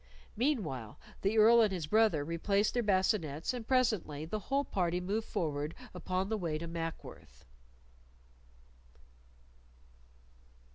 [0.35, 5.27] Meanwhile the Earl and his brother replaced their bascinets, and presently the whole party moved
[5.27, 7.45] forward upon the way to Mackworth.